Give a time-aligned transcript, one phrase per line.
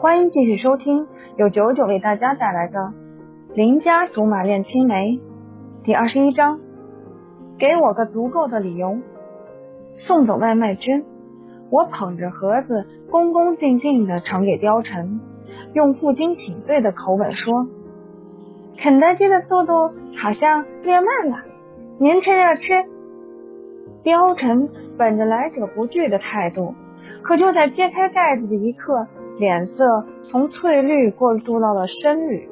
[0.00, 1.06] 欢迎继续收听
[1.36, 2.78] 由九九为大家带来的
[3.54, 4.94] 《邻家竹马恋青梅》
[5.84, 6.58] 第二十一章。
[7.58, 8.96] 给我个足够的理由。
[9.98, 11.04] 送走外卖君，
[11.68, 15.20] 我捧着盒子，恭恭敬敬的呈给貂蝉，
[15.74, 17.68] 用负荆请罪的口吻说
[18.80, 21.44] ：“肯德基的速度好像变慢了，
[21.98, 22.72] 您趁热吃。”
[24.02, 26.74] 貂蝉本着来者不拒的态度。
[27.22, 29.06] 可就在揭开盖子的一刻，
[29.40, 32.46] 脸色从翠绿过渡到了深绿，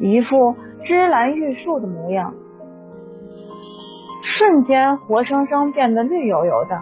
[0.00, 2.34] 一副芝兰玉树的模样，
[4.24, 6.80] 瞬间活生生变得绿油油的，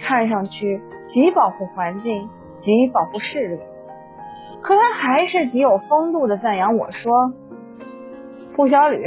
[0.00, 2.28] 看上去极保护环境，
[2.60, 3.58] 极保护视力。
[4.62, 7.32] 可他还是极有风度的赞扬我说
[8.54, 9.04] ：“顾小吕，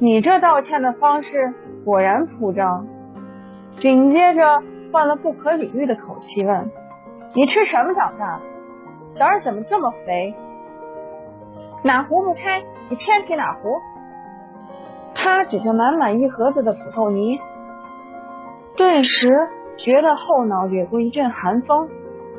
[0.00, 2.88] 你这道歉的方式果然铺张。”
[3.78, 4.60] 紧接着。
[4.92, 6.68] 换了不可理喻的口气问
[7.34, 8.40] ：“你吃什么长大？
[9.18, 10.34] 胆儿怎么这么肥？
[11.82, 13.80] 哪壶不开你偏提哪壶？”
[15.14, 17.38] 他指着满满一盒子的土豆泥，
[18.76, 21.88] 顿时觉得后脑掠过一阵寒风，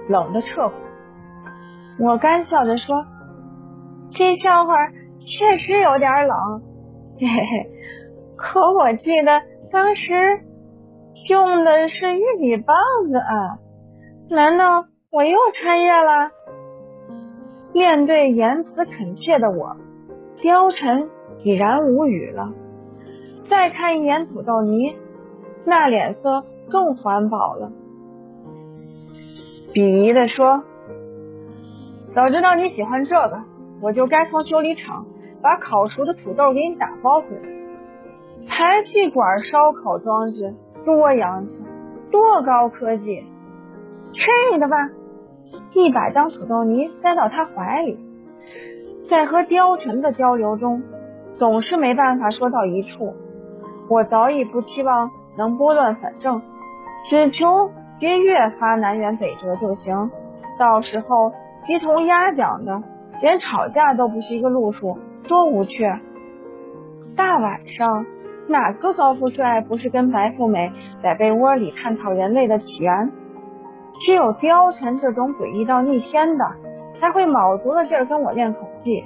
[0.08, 0.74] 冷的彻骨。
[2.00, 3.06] 我干笑着说
[4.16, 4.74] ：“这笑话
[5.20, 6.62] 确实有点冷，
[7.20, 7.72] 嘿嘿嘿。
[8.38, 10.14] 可我记得当时……”
[11.30, 12.76] 用的是玉米棒
[13.08, 13.60] 子啊？
[14.34, 16.32] 难道我又穿越了？
[17.74, 19.76] 面对言辞恳切的我，
[20.42, 22.54] 貂蝉已然无语了。
[23.50, 24.96] 再看一眼土豆泥，
[25.66, 27.74] 那脸色更环保了，
[29.74, 30.64] 鄙夷的说
[32.16, 33.42] ：“早知道你喜欢这个，
[33.82, 35.08] 我就该从修理厂
[35.42, 38.48] 把烤熟的土豆给你打包回来。
[38.48, 41.60] 排气管烧烤装置。”多洋气，
[42.12, 43.24] 多高科技！
[44.14, 44.90] 吃你的吧！
[45.74, 47.98] 一把将土豆泥塞到他怀里。
[49.10, 50.84] 在和貂蝉的交流中，
[51.34, 53.14] 总是没办法说到一处。
[53.90, 56.42] 我早已不期望能拨乱反正，
[57.10, 60.12] 只求别越发南辕北辙就行。
[60.60, 61.34] 到时候
[61.66, 62.84] 鸡同鸭讲的，
[63.22, 65.84] 连吵架都不是一个路数，多无趣！
[67.16, 68.06] 大晚上。
[68.48, 73.12] 哪个高富帅不是跟白富美在被窝里探讨人类的起源？
[74.00, 76.46] 只有貂蝉这种诡异到逆天的，
[77.00, 79.04] 才会卯足了劲跟我练口技。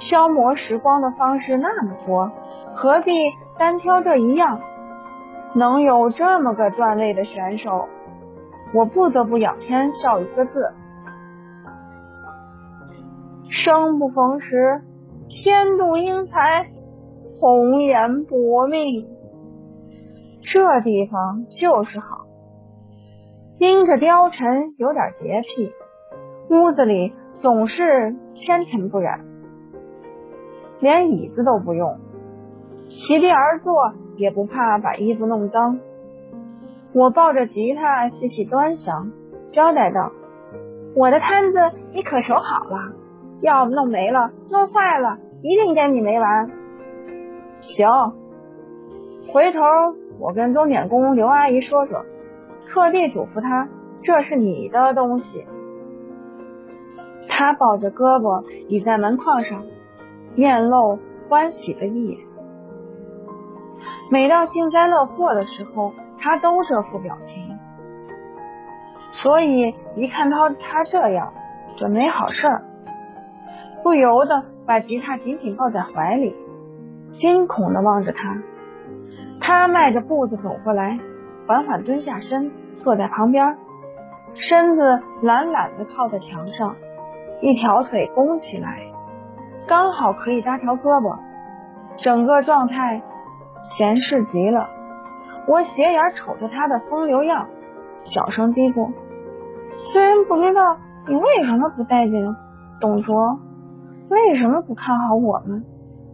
[0.00, 2.30] 消磨时光的方式那么多，
[2.74, 3.12] 何必
[3.58, 4.60] 单挑这一样？
[5.54, 7.88] 能有这么个段位的选手，
[8.72, 10.72] 我不得不仰天笑一个字：
[13.50, 14.82] 生不逢时，
[15.28, 16.66] 天妒英才。
[17.40, 19.08] 红颜薄命，
[20.40, 22.23] 这地方就是好。
[23.86, 25.72] 这貂蝉有点洁癖，
[26.50, 29.24] 屋子里总是纤尘不染，
[30.80, 31.98] 连椅子都不用，
[32.88, 35.78] 席地而坐也不怕把衣服弄脏。
[36.92, 39.12] 我抱着吉他细细端详，
[39.52, 40.12] 交代道
[40.94, 41.58] ：“我的摊子
[41.92, 42.92] 你可守好了，
[43.40, 46.50] 要弄没了、弄坏了，一定跟你没完。”
[47.60, 47.88] 行，
[49.32, 49.60] 回头
[50.18, 52.04] 我跟钟点工刘阿姨说说，
[52.74, 53.68] 特地嘱咐他，
[54.02, 55.46] 这是你的东西。
[57.28, 59.62] 他抱着胳膊倚在门框上，
[60.34, 60.98] 面露
[61.28, 62.18] 欢喜的意。
[64.10, 67.56] 每到幸灾乐祸的时候，他都这副表情，
[69.12, 71.32] 所以一看到他这样，
[71.76, 72.60] 准没好事，
[73.84, 76.34] 不由得把吉他紧紧抱在怀里。
[77.12, 78.42] 惊恐的望着他，
[79.40, 80.98] 他迈着步子走过来，
[81.46, 82.50] 缓缓蹲下身，
[82.84, 83.56] 坐在旁边，
[84.34, 86.76] 身子懒懒的靠在墙上，
[87.40, 88.82] 一条腿弓起来，
[89.66, 91.18] 刚好可以搭条胳膊，
[91.96, 93.02] 整个状态
[93.76, 94.68] 闲适极了。
[95.48, 97.48] 我斜眼瞅着他的风流样，
[98.04, 98.92] 小声嘀咕
[99.92, 100.76] ：“虽然不知道
[101.08, 102.36] 你为什么不待见
[102.80, 103.38] 董卓，
[104.10, 105.64] 为什么不看好我们。”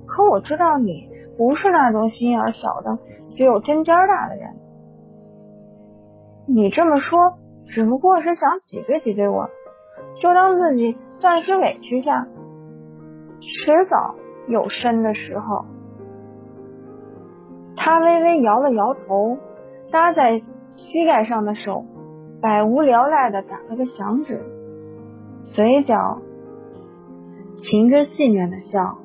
[0.06, 1.08] 可我知道你
[1.38, 2.98] 不是那种心眼小的、
[3.36, 4.59] 只有针尖大的人。
[6.52, 7.38] 你这么说，
[7.68, 9.48] 只不过是想挤兑挤兑我，
[10.20, 12.26] 就当自己暂时委屈下，
[13.40, 14.16] 迟早
[14.48, 15.64] 有伸的时候。
[17.76, 19.38] 他微微摇了摇头，
[19.92, 20.42] 搭在
[20.74, 21.84] 膝盖上的手
[22.42, 24.42] 百无聊赖的打了个响指，
[25.54, 26.20] 嘴角
[27.54, 28.98] 噙着戏谑的笑。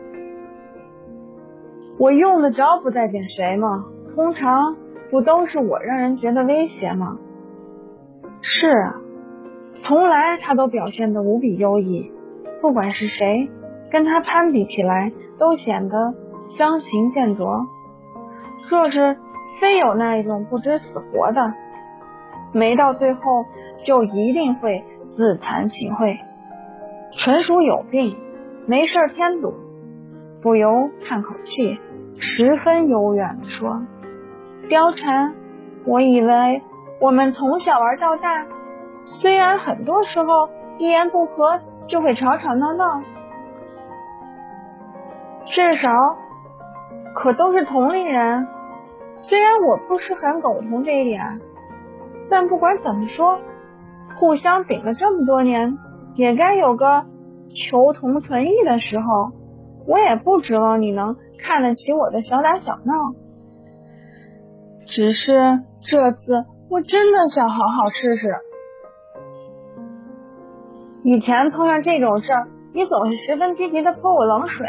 [1.97, 3.85] 我用得着不待见谁吗？
[4.17, 4.77] 通常
[5.11, 7.19] 不都是我让人觉得威胁吗？”
[8.43, 8.95] 是啊，
[9.83, 12.11] 从来他都表现得无比优异，
[12.61, 13.51] 不管是谁
[13.91, 16.15] 跟他攀比起来，都显得
[16.57, 17.67] 相形见绌。
[18.71, 19.17] 若是
[19.61, 21.53] 非有那一种不知死活的，
[22.53, 23.21] 没到最后
[23.85, 26.19] 就一定会自惭形秽，
[27.19, 28.17] 纯属有病，
[28.67, 29.55] 没事添堵。
[30.43, 31.79] 不由叹口气，
[32.19, 33.83] 十分幽怨地说
[34.71, 35.35] ：“貂蝉，
[35.85, 36.63] 我以为
[37.01, 38.47] 我们从小玩到大，
[39.21, 41.59] 虽然很多时候一言不合
[41.89, 43.03] 就会吵吵闹闹，
[45.47, 45.91] 至少
[47.17, 48.47] 可都是同龄人。
[49.17, 51.41] 虽然我不是很苟同这一点，
[52.31, 53.41] 但不管怎么说，
[54.21, 55.79] 互相顶了这么多年，
[56.15, 57.07] 也该有个
[57.57, 59.33] 求同存异的时候。”
[59.89, 62.93] 我也不指望你能看得起我的小打小闹，
[64.91, 68.35] 只是这次我真的想好好试试。
[71.05, 74.67] 以前碰上这种事儿，你总是十分积极的泼我冷水，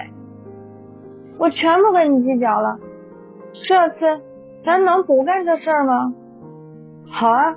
[1.39, 2.77] 我全不跟你计较了。
[3.67, 4.21] 这次
[4.63, 6.13] 咱能不干这事儿吗？
[7.09, 7.55] 好啊，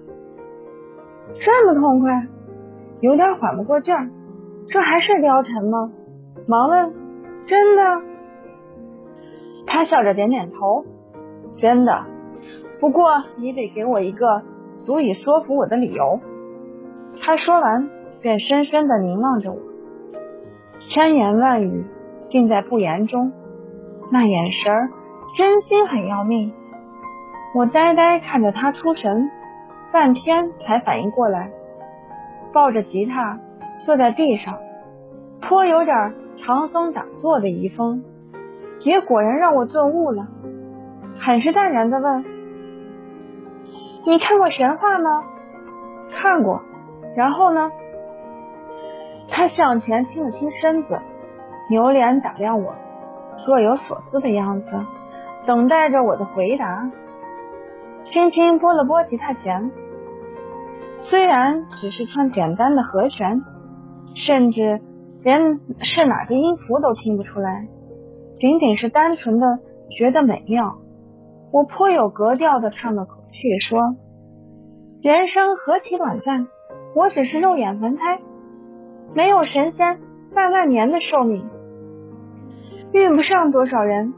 [1.34, 2.26] 这么痛快，
[3.00, 4.08] 有点缓不过劲儿。
[4.68, 5.92] 这还是貂蝉吗？
[6.48, 6.94] 忙问。
[7.46, 7.82] 真的，
[9.66, 10.86] 他笑着点点头。
[11.56, 12.04] 真的，
[12.84, 14.42] 不过你得给我一个
[14.84, 16.20] 足以说服我的理由。
[17.18, 17.88] 他说完，
[18.20, 19.58] 便深深的凝望着我，
[20.80, 21.86] 千言万语
[22.28, 23.32] 尽在不言中。
[24.12, 24.90] 那眼神儿，
[25.34, 26.52] 真心很要命。
[27.54, 29.30] 我呆呆看着他出神，
[29.90, 31.52] 半天才反应过来，
[32.52, 33.40] 抱着吉他
[33.86, 34.58] 坐在地上，
[35.40, 36.12] 颇有点。
[36.44, 38.04] 唐僧打坐的遗风，
[38.80, 40.28] 也果然让我顿悟了，
[41.18, 42.22] 很是淡然的问
[44.06, 45.24] ：“你看过神话吗
[46.12, 46.62] ？”“看过。”
[47.16, 47.70] 然后呢？
[49.30, 51.00] 他向前倾了倾身子，
[51.70, 52.74] 扭脸打量我，
[53.46, 54.66] 若有所思的样子，
[55.46, 56.90] 等待着我的回答。
[58.04, 59.70] 轻轻拨了拨吉他弦，
[61.00, 63.42] 虽然只是串简单的和弦，
[64.14, 64.80] 甚至。
[65.22, 67.66] 连是哪个音符都听不出来，
[68.34, 69.58] 仅仅是单纯的
[69.88, 70.74] 觉得美妙。
[71.50, 73.96] 我颇有格调的叹了口气说
[75.02, 76.46] ：“人生何其短暂，
[76.94, 78.20] 我只是肉眼凡胎，
[79.12, 79.98] 没有神仙
[80.34, 81.44] 万万年的寿命，
[82.92, 84.14] 遇不上多少人，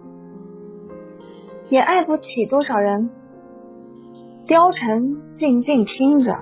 [1.70, 3.08] 也爱不起多少人。”
[4.46, 6.36] 貂蝉静静听着，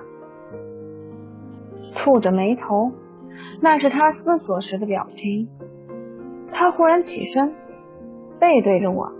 [1.95, 2.91] 蹙着眉头。
[3.61, 5.47] 那是他思索时的表情。
[6.51, 7.53] 他忽然起身，
[8.39, 9.13] 背对着我，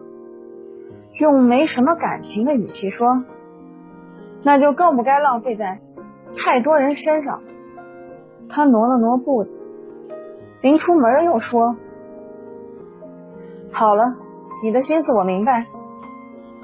[1.19, 3.24] 用没什么感情的语气说
[4.45, 5.80] ：“那就更不该浪费在
[6.38, 7.42] 太多人身上。”
[8.47, 9.65] 他挪了挪步子，
[10.62, 11.75] 临出门又说
[13.74, 14.03] ：“好了，
[14.63, 15.65] 你的心思我明白，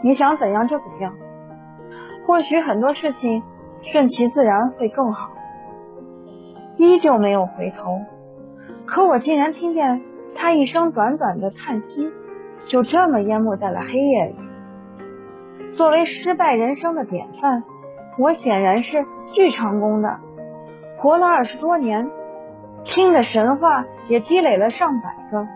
[0.04, 1.16] 你想怎样就怎样。
[2.28, 3.42] 或许很多事情
[3.81, 5.31] 顺其自然会更好。”
[6.77, 8.00] 依旧没有回头，
[8.86, 10.01] 可我竟然听见
[10.36, 12.12] 他一声短短的叹息，
[12.68, 14.36] 就这么淹没在了黑夜里。
[15.76, 17.64] 作为失败人生的典范，
[18.18, 20.20] 我显然是巨成功的，
[20.98, 22.10] 活了二十多年，
[22.84, 25.48] 听的神话也积累了上百个，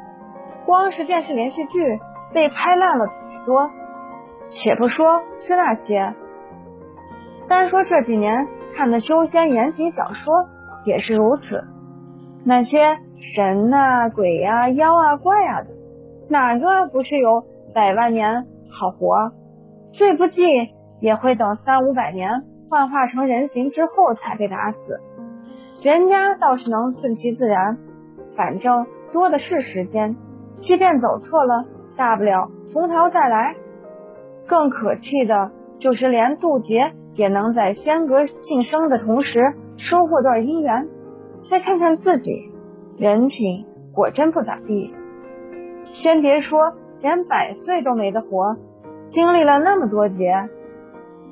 [0.65, 2.00] 光是电视连续剧
[2.34, 3.69] 被拍烂了许多。
[4.50, 6.13] 且不说是那些，
[7.48, 10.50] 单说这几年看的修仙言情小说。
[10.86, 11.63] 也是如此，
[12.45, 12.77] 那些
[13.36, 15.69] 神啊、鬼呀、妖啊、怪啊的，
[16.29, 17.43] 哪个不是有
[17.74, 19.31] 百万年好活？
[19.97, 20.43] 最不济
[21.01, 24.77] 也会等三五百年幻化成人形之后才被打死。
[25.81, 27.77] 人家倒是能顺其自然，
[28.35, 30.15] 反正多的是时间，
[30.61, 33.55] 即便走错了，大不了从头再来。
[34.47, 39.39] 更可气的就是连渡劫也能在仙阁晋升的同时。
[39.77, 40.87] 收获段姻缘，
[41.49, 42.31] 再看看自己，
[42.97, 44.93] 人品果真不咋地。
[45.83, 46.71] 先别说
[47.01, 48.55] 连百岁都没得活，
[49.15, 50.50] 经历了那么多劫，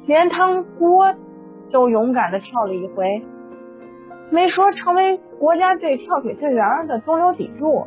[0.08, 1.14] 连汤锅
[1.70, 3.22] 都勇敢的跳了一回，
[4.32, 7.86] 没说成为国家队跳水队员的中流砥柱，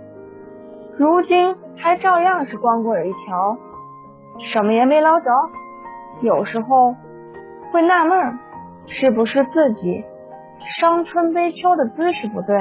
[0.99, 3.57] 如今还照样是光棍一条，
[4.39, 5.31] 什么也没捞着。
[6.21, 6.95] 有时候
[7.73, 8.39] 会纳闷，
[8.87, 10.05] 是不是自己？
[10.79, 12.55] 伤春悲秋的姿势不对，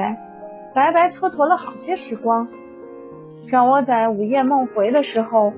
[0.73, 2.47] 白白蹉跎了好些时光，
[3.47, 5.51] 让我在午夜梦回的时候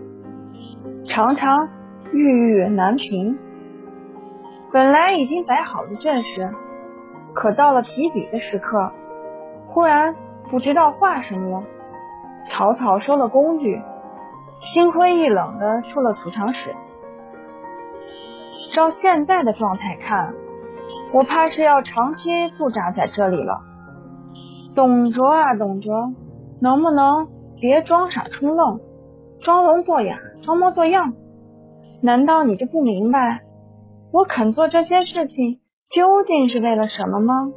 [1.10, 1.70] 常常
[2.12, 3.38] 郁郁难平。
[4.72, 6.54] 本来已经摆好的阵势，
[7.34, 8.92] 可到了提笔的时刻，
[9.68, 10.16] 忽然
[10.52, 11.64] 不知道画什么了，
[12.50, 13.82] 草草收了工具，
[14.60, 16.76] 心灰意冷的出了储藏室。
[18.74, 20.34] 照现在的状态看，
[21.14, 23.62] 我怕是要长期驻扎在这里了。
[24.76, 26.14] 董卓啊，董卓，
[26.62, 27.28] 能不能
[27.60, 28.80] 别装傻充愣，
[29.42, 31.14] 装聋作哑，装模作样？
[32.02, 33.42] 难道你就不明白，
[34.14, 35.60] 我肯做这些事情
[35.94, 37.52] 究竟是为了什么吗？